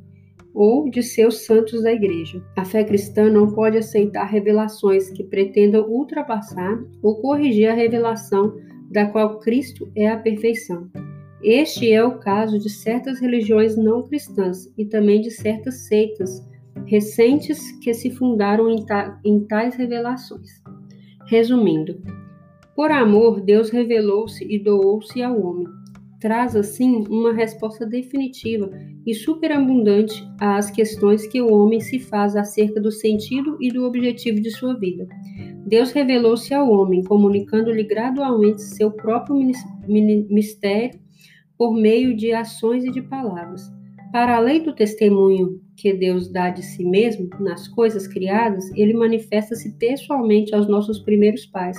ou 0.54 0.90
de 0.90 1.02
seus 1.02 1.46
santos 1.46 1.82
da 1.82 1.92
Igreja. 1.92 2.42
A 2.56 2.64
fé 2.64 2.84
cristã 2.84 3.30
não 3.30 3.52
pode 3.52 3.78
aceitar 3.78 4.24
revelações 4.24 5.10
que 5.10 5.24
pretendam 5.24 5.88
ultrapassar 5.88 6.78
ou 7.02 7.20
corrigir 7.20 7.68
a 7.68 7.74
revelação 7.74 8.56
da 8.90 9.06
qual 9.06 9.38
Cristo 9.38 9.90
é 9.94 10.08
a 10.08 10.18
perfeição. 10.18 10.90
Este 11.42 11.90
é 11.90 12.04
o 12.04 12.18
caso 12.18 12.58
de 12.58 12.68
certas 12.68 13.18
religiões 13.18 13.76
não 13.76 14.02
cristãs 14.02 14.70
e 14.76 14.84
também 14.84 15.20
de 15.22 15.30
certas 15.30 15.86
seitas 15.86 16.46
recentes 16.86 17.72
que 17.80 17.94
se 17.94 18.10
fundaram 18.10 18.70
em, 18.70 18.84
ta 18.84 19.18
em 19.24 19.40
tais 19.46 19.74
revelações. 19.74 20.50
Resumindo, 21.26 22.02
por 22.76 22.90
amor, 22.90 23.40
Deus 23.40 23.70
revelou-se 23.70 24.44
e 24.44 24.58
doou-se 24.58 25.22
ao 25.22 25.40
homem. 25.40 25.66
Traz, 26.20 26.54
assim, 26.54 27.04
uma 27.08 27.32
resposta 27.32 27.86
definitiva 27.86 28.70
e 29.06 29.14
superabundante 29.14 30.22
às 30.38 30.70
questões 30.70 31.26
que 31.26 31.40
o 31.40 31.52
homem 31.52 31.80
se 31.80 31.98
faz 31.98 32.36
acerca 32.36 32.80
do 32.80 32.90
sentido 32.90 33.56
e 33.60 33.70
do 33.70 33.84
objetivo 33.84 34.40
de 34.40 34.50
sua 34.50 34.78
vida. 34.78 35.06
Deus 35.66 35.92
revelou-se 35.92 36.52
ao 36.52 36.70
homem, 36.70 37.02
comunicando-lhe 37.02 37.84
gradualmente 37.84 38.60
seu 38.62 38.90
próprio 38.90 39.36
mistério 39.86 41.00
por 41.60 41.74
meio 41.74 42.16
de 42.16 42.32
ações 42.32 42.86
e 42.86 42.90
de 42.90 43.02
palavras. 43.02 43.70
Para 44.10 44.36
além 44.36 44.62
do 44.62 44.74
testemunho 44.74 45.60
que 45.76 45.92
Deus 45.92 46.32
dá 46.32 46.48
de 46.48 46.62
si 46.62 46.82
mesmo 46.82 47.28
nas 47.38 47.68
coisas 47.68 48.08
criadas, 48.08 48.64
ele 48.74 48.94
manifesta-se 48.94 49.76
pessoalmente 49.76 50.54
aos 50.54 50.66
nossos 50.66 51.00
primeiros 51.00 51.44
pais. 51.44 51.76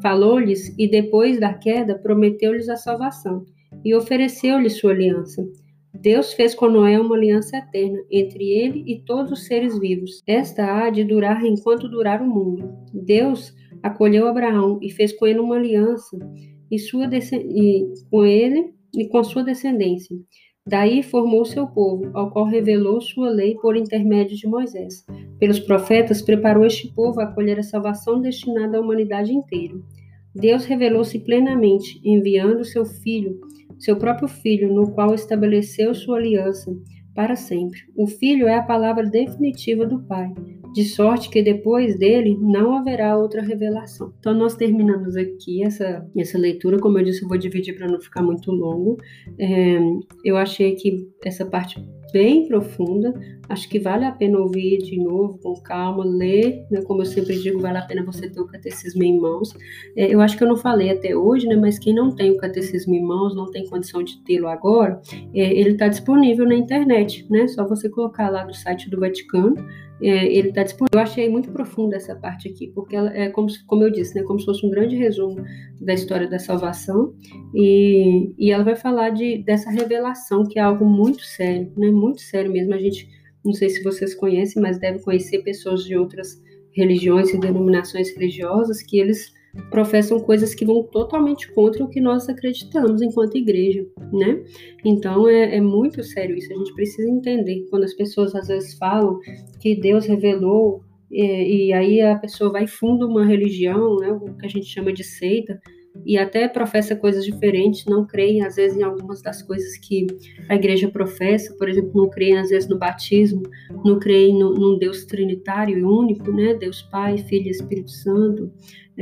Falou-lhes 0.00 0.72
e 0.78 0.88
depois 0.88 1.40
da 1.40 1.52
queda 1.52 1.98
prometeu-lhes 1.98 2.68
a 2.68 2.76
salvação 2.76 3.44
e 3.84 3.96
ofereceu-lhes 3.96 4.78
sua 4.78 4.92
aliança. 4.92 5.44
Deus 5.92 6.32
fez 6.32 6.54
com 6.54 6.68
Noé 6.68 6.96
uma 7.00 7.16
aliança 7.16 7.56
eterna 7.56 7.98
entre 8.12 8.44
ele 8.44 8.84
e 8.86 9.00
todos 9.00 9.32
os 9.32 9.44
seres 9.44 9.76
vivos. 9.76 10.22
Esta 10.24 10.84
há 10.84 10.88
de 10.88 11.02
durar 11.02 11.44
enquanto 11.44 11.88
durar 11.88 12.22
o 12.22 12.28
mundo. 12.28 12.72
Deus 12.94 13.52
acolheu 13.82 14.28
Abraão 14.28 14.78
e 14.80 14.88
fez 14.88 15.12
com 15.12 15.26
ele 15.26 15.40
uma 15.40 15.56
aliança 15.56 16.16
e, 16.70 16.78
sua 16.78 17.10
e 17.12 17.92
com 18.08 18.24
ele 18.24 18.78
e 18.94 19.08
com 19.08 19.22
sua 19.22 19.42
descendência. 19.42 20.16
Daí 20.66 21.02
formou 21.02 21.44
seu 21.44 21.66
povo, 21.66 22.10
ao 22.12 22.30
qual 22.30 22.44
revelou 22.44 23.00
sua 23.00 23.30
lei 23.30 23.54
por 23.56 23.76
intermédio 23.76 24.36
de 24.36 24.46
Moisés. 24.46 25.04
Pelos 25.38 25.58
profetas, 25.58 26.22
preparou 26.22 26.64
este 26.64 26.92
povo 26.92 27.20
a 27.20 27.24
acolher 27.24 27.58
a 27.58 27.62
salvação 27.62 28.20
destinada 28.20 28.76
à 28.76 28.80
humanidade 28.80 29.32
inteira. 29.32 29.74
Deus 30.34 30.64
revelou-se 30.64 31.18
plenamente, 31.20 32.00
enviando 32.04 32.64
seu 32.64 32.84
Filho, 32.84 33.40
seu 33.78 33.96
próprio 33.96 34.28
Filho, 34.28 34.72
no 34.72 34.92
qual 34.92 35.14
estabeleceu 35.14 35.94
sua 35.94 36.18
aliança 36.18 36.70
para 37.14 37.34
sempre. 37.34 37.80
O 37.96 38.06
Filho 38.06 38.46
é 38.46 38.56
a 38.56 38.62
palavra 38.62 39.04
definitiva 39.04 39.86
do 39.86 40.00
Pai, 40.04 40.32
de 40.72 40.84
sorte 40.84 41.28
que 41.28 41.42
depois 41.42 41.98
dele 41.98 42.36
não 42.40 42.76
haverá 42.76 43.16
outra 43.16 43.42
revelação. 43.42 44.12
Então 44.18 44.34
nós 44.34 44.54
terminamos 44.54 45.16
aqui 45.16 45.64
essa, 45.64 46.06
essa 46.16 46.38
leitura, 46.38 46.78
como 46.78 46.98
eu 46.98 47.04
disse, 47.04 47.22
eu 47.22 47.28
vou 47.28 47.38
dividir 47.38 47.76
para 47.76 47.88
não 47.88 48.00
ficar 48.00 48.22
muito 48.22 48.50
longo. 48.50 48.96
É, 49.38 49.78
eu 50.24 50.36
achei 50.36 50.74
que 50.74 51.08
essa 51.24 51.44
parte 51.44 51.80
bem 52.12 52.46
profunda, 52.46 53.14
acho 53.48 53.68
que 53.68 53.78
vale 53.78 54.04
a 54.04 54.12
pena 54.12 54.38
ouvir 54.38 54.78
de 54.78 54.96
novo, 54.98 55.38
com 55.38 55.54
calma, 55.54 56.04
ler, 56.04 56.64
né? 56.70 56.82
como 56.82 57.02
eu 57.02 57.06
sempre 57.06 57.38
digo, 57.38 57.60
vale 57.60 57.78
a 57.78 57.82
pena 57.82 58.04
você 58.04 58.28
ter 58.28 58.40
o 58.40 58.46
catecismo 58.46 59.02
em 59.02 59.18
mãos. 59.18 59.54
É, 59.96 60.12
eu 60.12 60.20
acho 60.20 60.36
que 60.36 60.44
eu 60.44 60.48
não 60.48 60.56
falei 60.56 60.90
até 60.90 61.16
hoje, 61.16 61.46
né? 61.46 61.56
mas 61.56 61.78
quem 61.78 61.94
não 61.94 62.14
tem 62.14 62.30
o 62.30 62.36
catecismo 62.36 62.94
em 62.94 63.02
mãos, 63.02 63.34
não 63.34 63.50
tem 63.50 63.68
condição 63.68 64.02
de 64.02 64.22
tê-lo 64.24 64.48
agora, 64.48 65.00
é, 65.34 65.52
ele 65.52 65.70
está 65.70 65.88
disponível 65.88 66.46
na 66.46 66.54
internet, 66.54 67.26
né? 67.30 67.46
Só 67.48 67.66
você 67.66 67.88
colocar 67.88 68.28
lá 68.28 68.44
no 68.44 68.54
site 68.54 68.90
do 68.90 68.98
Vaticano, 69.00 69.54
ele 70.06 70.48
está 70.48 70.62
disponível. 70.62 70.98
Eu 70.98 71.00
achei 71.00 71.28
muito 71.28 71.50
profunda 71.50 71.96
essa 71.96 72.14
parte 72.14 72.48
aqui, 72.48 72.68
porque 72.74 72.96
ela 72.96 73.14
é 73.16 73.28
como, 73.28 73.48
como 73.66 73.82
eu 73.82 73.90
disse, 73.90 74.14
né, 74.14 74.22
como 74.22 74.38
se 74.38 74.46
fosse 74.46 74.66
um 74.66 74.70
grande 74.70 74.96
resumo 74.96 75.36
da 75.80 75.94
história 75.94 76.28
da 76.28 76.38
salvação, 76.38 77.14
e, 77.54 78.32
e 78.38 78.50
ela 78.50 78.64
vai 78.64 78.76
falar 78.76 79.10
de, 79.10 79.38
dessa 79.44 79.70
revelação, 79.70 80.44
que 80.44 80.58
é 80.58 80.62
algo 80.62 80.84
muito 80.84 81.22
sério, 81.22 81.72
né, 81.76 81.90
muito 81.90 82.20
sério 82.22 82.50
mesmo. 82.50 82.74
A 82.74 82.78
gente, 82.78 83.08
não 83.44 83.52
sei 83.52 83.68
se 83.68 83.82
vocês 83.82 84.14
conhecem, 84.14 84.62
mas 84.62 84.78
deve 84.78 85.02
conhecer 85.02 85.42
pessoas 85.42 85.84
de 85.84 85.96
outras 85.96 86.40
religiões 86.72 87.32
e 87.34 87.38
denominações 87.38 88.14
religiosas 88.14 88.82
que 88.82 88.98
eles 88.98 89.32
professam 89.70 90.20
coisas 90.20 90.54
que 90.54 90.64
vão 90.64 90.82
totalmente 90.82 91.52
contra 91.52 91.84
o 91.84 91.88
que 91.88 92.00
nós 92.00 92.28
acreditamos 92.28 93.02
enquanto 93.02 93.36
igreja, 93.36 93.86
né? 94.12 94.42
Então 94.84 95.28
é, 95.28 95.56
é, 95.56 95.60
muito 95.60 96.02
sério 96.02 96.36
isso. 96.36 96.52
A 96.52 96.56
gente 96.56 96.74
precisa 96.74 97.08
entender 97.08 97.66
quando 97.70 97.84
as 97.84 97.94
pessoas 97.94 98.34
às 98.34 98.48
vezes 98.48 98.74
falam 98.74 99.18
que 99.60 99.74
Deus 99.74 100.06
revelou 100.06 100.82
e, 101.10 101.68
e 101.68 101.72
aí 101.72 102.00
a 102.00 102.16
pessoa 102.16 102.50
vai 102.50 102.66
funda 102.66 103.06
uma 103.06 103.24
religião, 103.24 103.96
né? 103.96 104.12
O 104.12 104.34
que 104.36 104.46
a 104.46 104.48
gente 104.48 104.66
chama 104.66 104.92
de 104.92 105.04
seita 105.04 105.60
e 106.04 106.16
até 106.16 106.48
professa 106.48 106.96
coisas 106.96 107.24
diferentes, 107.24 107.84
não 107.84 108.06
creem 108.06 108.44
às 108.44 108.56
vezes 108.56 108.78
em 108.78 108.82
algumas 108.82 109.20
das 109.20 109.42
coisas 109.42 109.76
que 109.76 110.06
a 110.48 110.54
igreja 110.54 110.88
professa, 110.88 111.54
por 111.56 111.68
exemplo, 111.68 111.90
não 111.94 112.08
creem 112.08 112.38
às 112.38 112.48
vezes 112.48 112.68
no 112.68 112.78
batismo, 112.78 113.42
não 113.84 113.98
creem 113.98 114.38
no, 114.38 114.54
num 114.54 114.78
Deus 114.78 115.04
trinitário 115.04 115.78
e 115.78 115.84
único, 115.84 116.30
né? 116.32 116.54
Deus 116.54 116.82
Pai, 116.82 117.18
Filho 117.18 117.48
e 117.48 117.50
Espírito 117.50 117.90
Santo. 117.90 118.50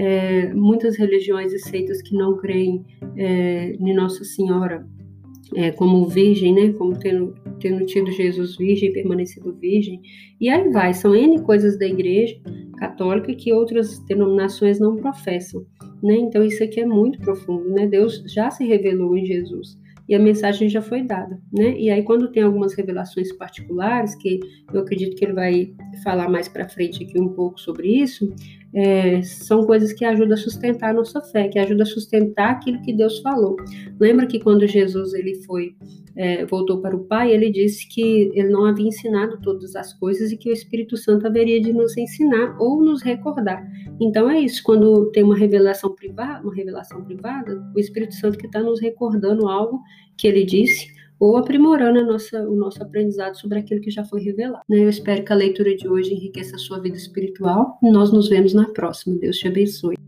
É, 0.01 0.55
muitas 0.55 0.97
religiões 0.97 1.53
e 1.53 1.59
seitas 1.59 2.01
que 2.01 2.15
não 2.15 2.37
creem 2.37 2.85
é, 3.17 3.73
em 3.73 3.95
Nossa 3.95 4.23
Senhora 4.23 4.87
é, 5.55 5.71
como 5.71 6.07
virgem, 6.07 6.55
né? 6.55 6.73
Como 6.73 6.97
tendo, 6.99 7.35
tendo 7.59 7.85
tido 7.87 8.11
Jesus 8.11 8.57
virgem, 8.57 8.93
permanecido 8.93 9.53
virgem. 9.55 10.01
E 10.41 10.49
aí 10.49 10.71
vai, 10.71 10.95
são 10.95 11.15
N 11.15 11.41
coisas 11.43 11.79
da 11.79 11.87
igreja 11.87 12.41
católica 12.79 13.35
que 13.35 13.53
outras 13.53 13.99
denominações 14.07 14.79
não 14.79 14.97
professam. 14.97 15.67
Né? 16.03 16.17
Então 16.17 16.45
isso 16.45 16.63
aqui 16.63 16.81
é 16.81 16.87
muito 16.87 17.19
profundo, 17.21 17.69
né? 17.71 17.87
Deus 17.87 18.23
já 18.27 18.51
se 18.51 18.65
revelou 18.65 19.17
em 19.17 19.27
Jesus 19.27 19.77
e 20.09 20.15
a 20.15 20.19
mensagem 20.19 20.69
já 20.69 20.81
foi 20.81 21.03
dada, 21.03 21.39
né? 21.53 21.79
E 21.79 21.91
aí 21.91 22.03
quando 22.03 22.31
tem 22.31 22.43
algumas 22.43 22.73
revelações 22.75 23.31
particulares 23.33 24.15
que 24.15 24.41
eu 24.73 24.81
acredito 24.81 25.17
que 25.17 25.25
ele 25.25 25.35
vai 25.35 25.75
falar 26.03 26.31
mais 26.31 26.49
para 26.49 26.69
frente 26.69 27.05
aqui 27.05 27.21
um 27.21 27.29
pouco 27.29 27.61
sobre 27.61 27.89
isso, 27.89 28.33
é, 28.75 29.23
são 29.23 29.65
coisas 29.65 29.93
que 29.93 30.05
ajudam 30.05 30.35
a 30.35 30.37
sustentar 30.37 30.91
a 30.91 30.95
nossa 30.95 31.21
fé, 31.21 31.49
que 31.49 31.59
ajudam 31.59 31.83
a 31.83 31.87
sustentar 31.87 32.51
aquilo 32.51 32.83
que 32.83 32.93
Deus 32.93 33.19
falou. 33.21 33.57
Lembra 33.99 34.27
que 34.27 34.39
quando 34.39 34.67
Jesus 34.67 35.15
ele 35.15 35.37
foi 35.45 35.75
é, 36.19 36.45
voltou 36.45 36.81
para 36.81 36.97
o 36.97 37.05
Pai, 37.05 37.31
ele 37.33 37.49
disse 37.49 37.89
que 37.89 38.33
ele 38.35 38.49
não 38.49 38.65
havia 38.65 38.89
ensinado 38.89 39.41
todas 39.41 39.77
as 39.77 39.95
coisas 39.95 40.33
e 40.33 40.37
que 40.37 40.51
o 40.51 40.53
Espírito 40.53 40.97
Santo 40.97 41.27
haveria 41.29 41.61
de 41.61 41.73
nos 41.73 41.97
ensinar 41.97 42.57
ou 42.59 42.83
nos 42.83 43.03
recordar. 43.03 43.65
Então 44.01 44.29
é 44.29 44.41
isso, 44.41 44.61
quando 44.65 45.13
tem 45.13 45.23
uma 45.23 45.37
revelação 45.37 45.95
privada, 45.95 46.43
uma 46.43 46.55
revelação 46.55 47.05
privada, 47.05 47.65
o 47.75 47.79
Espírito 47.79 48.17
Santo 48.17 48.37
que 48.37 48.47
está 48.47 48.61
nos 48.61 48.81
recordando 48.81 49.47
algo 49.47 49.81
que 50.17 50.27
ele 50.27 50.45
disse 50.45 50.98
ou 51.19 51.37
aprimorando 51.37 52.05
nossa, 52.05 52.49
o 52.49 52.55
nosso 52.55 52.83
aprendizado 52.83 53.35
sobre 53.37 53.59
aquilo 53.59 53.81
que 53.81 53.91
já 53.91 54.05
foi 54.05 54.23
revelado. 54.23 54.63
Né? 54.69 54.79
Eu 54.79 54.89
espero 54.89 55.25
que 55.25 55.33
a 55.33 55.37
leitura 55.37 55.75
de 55.77 55.89
hoje 55.89 56.15
enriqueça 56.15 56.57
a 56.57 56.59
sua 56.59 56.81
vida 56.81 56.97
espiritual. 56.97 57.79
Nós 57.83 58.13
nos 58.13 58.29
vemos 58.29 58.55
na 58.55 58.69
próxima. 58.69 59.17
Deus 59.19 59.37
te 59.37 59.49
abençoe. 59.49 60.08